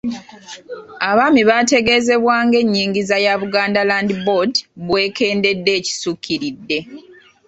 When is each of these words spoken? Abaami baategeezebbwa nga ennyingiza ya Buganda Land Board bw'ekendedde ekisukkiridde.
Abaami 1.09 1.41
baategeezebbwa 1.49 2.35
nga 2.45 2.57
ennyingiza 2.63 3.15
ya 3.25 3.33
Buganda 3.41 3.81
Land 3.89 4.09
Board 4.25 4.53
bw'ekendedde 4.87 5.71
ekisukkiridde. 5.79 6.79